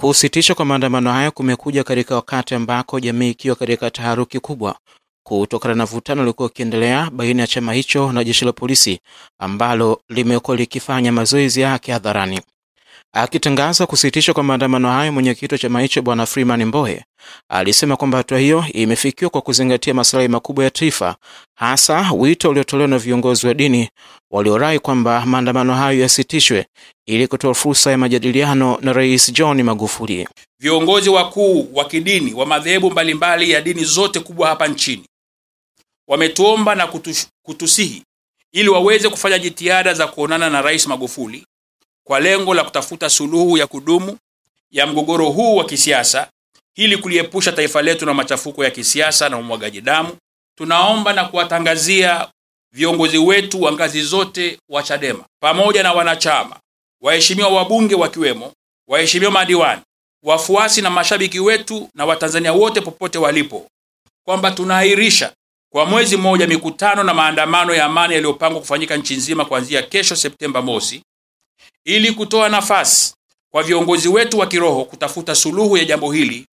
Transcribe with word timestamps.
Kusitishwa 0.00 0.56
kwa 0.56 0.64
maandamano 0.64 1.12
hayo 1.12 1.30
kumekuja 1.32 1.84
katika 1.84 2.14
wakati 2.14 2.54
ambako 2.54 3.00
jamii 3.00 3.30
ikiwa 3.30 3.56
katika 3.56 3.90
taharuki 3.90 4.40
kubwa 4.40 4.76
kutokana 5.26 5.74
na 5.74 5.84
vutano 5.84 6.20
uliokuwa 6.20 6.48
ukiendelea 6.48 7.10
baina 7.10 7.42
ya 7.42 7.46
chama 7.46 7.72
hicho 7.72 8.12
na 8.12 8.24
jeshi 8.24 8.44
la 8.44 8.52
polisi 8.52 9.00
ambalo 9.40 10.00
limekuwa 10.08 10.56
likifanya 10.56 11.12
mazoezi 11.12 11.60
yake 11.60 11.92
hadharani. 11.92 12.40
Akitangaza 13.14 13.86
kusitishwa 13.86 14.34
kwa 14.34 14.42
maandamano 14.44 14.88
hayo, 14.90 15.12
mwenyekiti 15.12 15.54
wa 15.54 15.58
chama 15.58 15.80
hicho 15.80 16.02
Bwana 16.02 16.26
Freeman 16.26 16.64
Mbowe 16.64 17.04
alisema 17.48 17.96
kwamba 17.96 18.18
hatua 18.18 18.38
hiyo 18.38 18.64
imefikiwa 18.72 19.30
kwa 19.30 19.40
kuzingatia 19.42 19.94
masilahi 19.94 20.28
makubwa 20.28 20.64
ya 20.64 20.70
taifa, 20.70 21.16
hasa 21.54 22.12
wito 22.12 22.50
uliotolewa 22.50 22.88
na 22.88 22.98
viongozi 22.98 23.46
wa 23.46 23.54
dini 23.54 23.88
waliorai 24.30 24.78
kwamba 24.78 25.26
maandamano 25.26 25.74
hayo 25.74 26.00
yasitishwe 26.00 26.66
ili 27.06 27.26
kutoa 27.28 27.54
fursa 27.54 27.90
ya 27.90 27.98
majadiliano 27.98 28.78
na 28.80 28.92
Rais 28.92 29.32
John 29.32 29.62
Magufuli. 29.62 30.28
Viongozi 30.60 31.10
wakuu 31.10 31.68
wa 31.74 31.84
kidini 31.84 32.34
wa 32.34 32.46
madhehebu 32.46 32.90
mbalimbali 32.90 33.50
ya 33.50 33.60
dini 33.60 33.84
zote 33.84 34.20
kubwa 34.20 34.48
hapa 34.48 34.68
nchini 34.68 35.04
wametuomba 36.08 36.74
na 36.74 36.86
kutush, 36.86 37.26
kutusihi 37.42 38.02
ili 38.52 38.68
waweze 38.68 39.08
kufanya 39.08 39.38
jitihada 39.38 39.94
za 39.94 40.06
kuonana 40.06 40.50
na 40.50 40.62
Rais 40.62 40.86
Magufuli 40.86 41.46
kwa 42.06 42.20
lengo 42.20 42.54
la 42.54 42.64
kutafuta 42.64 43.10
suluhu 43.10 43.58
ya 43.58 43.66
kudumu 43.66 44.18
ya 44.70 44.86
mgogoro 44.86 45.30
huu 45.30 45.56
wa 45.56 45.64
kisiasa 45.64 46.30
ili 46.76 46.96
kuliepusha 46.96 47.52
taifa 47.52 47.82
letu 47.82 48.06
na 48.06 48.14
machafuko 48.14 48.64
ya 48.64 48.70
kisiasa 48.70 49.28
na 49.28 49.36
umwagaji 49.38 49.80
damu. 49.80 50.16
Tunaomba 50.58 51.12
na 51.12 51.24
kuwatangazia 51.24 52.28
viongozi 52.74 53.18
wetu 53.18 53.62
wa 53.62 53.72
ngazi 53.72 54.02
zote 54.02 54.58
wa 54.68 54.82
Chadema 54.82 55.24
pamoja 55.42 55.82
na 55.82 55.92
wanachama, 55.92 56.56
waheshimiwa 57.02 57.48
wabunge 57.48 57.94
wakiwemo, 57.94 58.52
waheshimiwa 58.88 59.30
madiwani, 59.32 59.82
wafuasi 60.24 60.82
na 60.82 60.90
mashabiki 60.90 61.40
wetu 61.40 61.88
na 61.94 62.04
Watanzania 62.06 62.52
wote 62.52 62.80
popote 62.80 63.18
walipo 63.18 63.66
kwamba 64.26 64.50
tunaahirisha 64.50 65.32
kwa 65.72 65.86
mwezi 65.86 66.16
mmoja 66.16 66.46
mikutano 66.46 67.02
na 67.02 67.14
maandamano 67.14 67.74
ya 67.74 67.84
amani 67.84 68.14
yaliyopangwa 68.14 68.60
kufanyika 68.60 68.96
nchi 68.96 69.16
nzima 69.16 69.44
kuanzia 69.44 69.82
kesho 69.82 70.16
Septemba 70.16 70.62
mosi 70.62 71.02
ili 71.84 72.12
kutoa 72.12 72.48
nafasi 72.48 73.14
kwa 73.52 73.62
viongozi 73.62 74.08
wetu 74.08 74.38
wa 74.38 74.46
kiroho 74.46 74.84
kutafuta 74.84 75.34
suluhu 75.34 75.76
ya 75.76 75.84
jambo 75.84 76.12
hili 76.12 76.46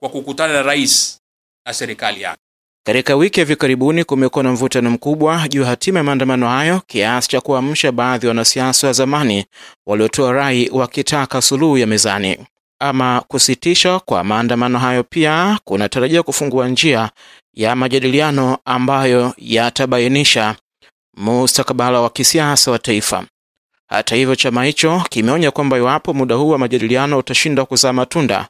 kwa 0.00 0.08
kukutana 0.10 0.52
na 0.52 0.62
rais 0.62 1.20
na 1.66 1.72
serikali 1.74 2.22
yake. 2.22 2.40
Katika 2.86 3.16
wiki 3.16 3.40
ya 3.40 3.46
hivi 3.46 3.56
karibuni 3.56 4.04
kumekuwa 4.04 4.44
na 4.44 4.52
mvutano 4.52 4.90
mkubwa 4.90 5.48
juu 5.48 5.60
ya 5.62 5.66
hatima 5.66 5.98
ya 5.98 6.04
maandamano 6.04 6.48
hayo 6.48 6.82
kiasi 6.86 7.28
cha 7.28 7.40
kuamsha 7.40 7.92
baadhi 7.92 8.26
ya 8.26 8.30
wanasiasa 8.30 8.86
wa 8.86 8.92
zamani 8.92 9.44
waliotoa 9.86 10.32
rai 10.32 10.70
wakitaka 10.72 11.42
suluhu 11.42 11.78
ya 11.78 11.86
mezani. 11.86 12.38
Ama 12.78 13.20
kusitishwa 13.28 14.00
kwa 14.00 14.24
maandamano 14.24 14.78
hayo 14.78 15.04
pia 15.04 15.58
kunatarajia 15.64 16.22
kufungua 16.22 16.68
njia 16.68 17.10
ya 17.54 17.76
majadiliano 17.76 18.58
ambayo 18.64 19.34
yatabainisha 19.38 20.56
mustakabala 21.16 22.00
wa 22.00 22.10
kisiasa 22.10 22.70
wa 22.70 22.78
taifa. 22.78 23.24
Hata 23.88 24.16
hivyo, 24.16 24.36
chama 24.36 24.64
hicho 24.64 25.02
kimeonya 25.10 25.50
kwamba 25.50 25.76
iwapo 25.78 26.14
muda 26.14 26.34
huu 26.34 26.48
wa 26.48 26.58
majadiliano 26.58 27.18
utashindwa 27.18 27.66
kuzaa 27.66 27.92
matunda, 27.92 28.48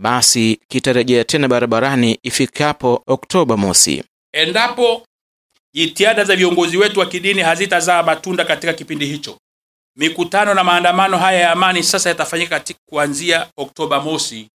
basi 0.00 0.60
kitarejea 0.68 1.24
tena 1.24 1.48
barabarani 1.48 2.18
ifikapo 2.22 3.02
Oktoba 3.06 3.56
mosi. 3.56 4.04
Endapo 4.32 5.06
jitihada 5.74 6.24
za 6.24 6.36
viongozi 6.36 6.76
wetu 6.76 7.00
wa 7.00 7.06
kidini 7.06 7.40
hazitazaa 7.42 8.02
matunda 8.02 8.44
katika 8.44 8.72
kipindi 8.72 9.06
hicho, 9.06 9.38
mikutano 9.96 10.54
na 10.54 10.64
maandamano 10.64 11.18
haya 11.18 11.40
ya 11.40 11.50
amani 11.52 11.82
sasa 11.82 12.08
yatafanyika 12.08 12.62
kuanzia 12.88 13.50
Oktoba 13.56 14.00
mosi 14.00 14.48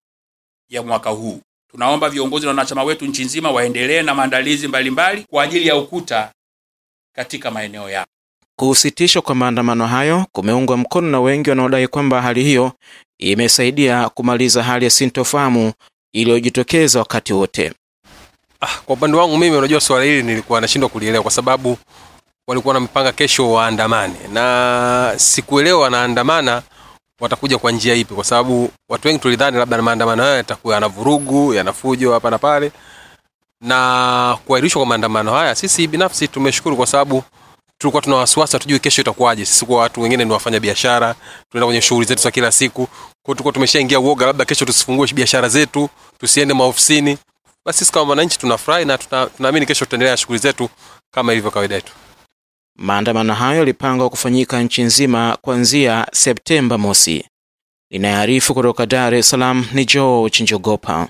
ya 0.69 0.83
mwaka 0.83 1.11
huu. 1.11 1.41
Tunaomba 1.71 2.11
viongozi 2.11 2.45
na 2.47 2.51
wanachama 2.51 2.83
wetu 2.85 3.07
nchi 3.07 3.25
nzima 3.25 3.51
waendelee 3.51 4.03
na 4.03 4.15
maandalizi 4.15 4.69
mbalimbali 4.69 5.25
kwa 5.31 5.43
ajili 5.45 5.69
ya 5.69 5.77
ukuta 5.77 6.33
katika 7.17 7.51
maeneo 7.51 7.91
yao. 7.91 8.07
Kusitishwa 8.59 9.23
kwa 9.23 9.35
maandamano 9.35 9.87
hayo 9.87 10.27
kumeungwa 10.33 10.77
mkono 10.77 11.11
na 11.11 11.21
wengi 11.21 11.51
wanaodai 11.51 11.89
kwamba 11.89 12.23
hali 12.23 12.43
hiyo 12.45 12.73
imesaidia 13.19 14.09
kumaliza 14.09 14.63
hali 14.63 14.85
ya 14.85 14.91
sintofahamu 14.91 15.73
iliyojitokeza 16.13 16.99
wakati 16.99 17.33
wote. 17.33 17.73
Ah, 18.61 18.67
kwa 18.87 18.95
upande 18.95 19.17
wangu 19.17 19.37
mimi, 19.39 19.57
unajua 19.57 19.81
swala 19.81 20.05
hili 20.05 20.23
nilikuwa 20.23 20.61
nashindwa 20.61 20.89
kulielewa 20.91 21.23
kwa 21.23 21.31
sababu 21.33 21.79
walikuwa 22.49 22.75
wanampanga 22.75 23.13
kesho 23.13 23.53
waandamane, 23.53 24.15
na 24.33 25.13
sikuelewa 25.17 25.81
wanaandamana 25.81 26.63
watakuja 27.21 27.59
kwa 27.59 27.73
njia 27.73 27.95
ipi, 27.95 28.15
kwa 28.15 28.25
sababu 28.25 28.71
watu 28.89 29.09
wengi 29.09 29.21
tulidhani 29.21 29.57
labda 29.59 29.83
maandamano 29.83 30.23
hayo 30.23 30.37
yatakuwa 30.37 30.75
yana 30.75 30.89
vurugu, 30.89 31.55
yana 31.55 31.73
fujo 31.73 32.13
hapa 32.13 32.31
na 32.31 32.39
pale. 32.39 32.73
Na 33.61 34.39
kuahirishwa 34.47 34.81
kwa 34.81 34.87
maandamano 34.87 35.33
haya, 35.33 35.55
sisi 35.55 35.87
binafsi 35.87 36.29
tumeshukuru 36.29 36.77
kwa 36.77 36.87
sababu 36.87 37.25
tulikuwa 37.83 38.03
tuna 38.03 38.17
wasiwasi, 38.17 38.53
hatujui 38.53 38.79
kesho 38.79 39.01
itakuwaje. 39.03 39.45
Sisi 39.47 39.67
kwa 39.67 39.77
watu 39.79 40.01
wengine 40.01 40.25
ni 40.25 40.33
wafanya 40.33 40.61
biashara, 40.61 41.15
tunaenda 41.51 41.67
kwenye 41.67 41.81
shughuli 41.81 42.07
zetu 42.07 42.23
za 42.23 42.31
kila 42.31 42.53
siku, 42.53 42.87
kwa 43.23 43.35
tulikuwa 43.35 43.53
tumeshaingia 43.53 44.01
uoga, 44.01 44.27
labda 44.27 44.45
kesho 44.45 44.65
tusifungue 44.65 45.09
biashara 45.15 45.49
zetu, 45.49 45.89
tusiende 46.19 46.55
maofisini. 46.55 47.19
Basi 47.67 47.79
sisi 47.79 47.93
kama 47.93 48.11
wananchi 48.11 48.39
tunafurahi 48.39 48.85
na 48.85 48.99
tunaamini 49.37 49.67
kesho 49.67 49.85
tutaendelea 49.85 50.17
shughuli 50.17 50.39
zetu 50.39 50.69
kama 51.15 51.33
ilivyo 51.33 51.51
kawaida 51.51 51.75
yetu. 51.75 51.93
Maandamano 52.79 53.35
hayo 53.35 53.59
yalipangwa 53.59 54.11
kufanyika 54.11 54.63
nchi 54.63 54.83
nzima 54.83 55.39
kuanzia 55.43 56.07
Septemba 56.13 56.79
mosi. 56.79 57.25
Inayoarifu 57.91 58.55
kutoka 58.55 58.87
Dar 58.87 59.15
es 59.15 59.31
Salaam 59.31 59.67
ni 59.73 59.85
George 59.85 60.43
Njogopa. 60.43 61.09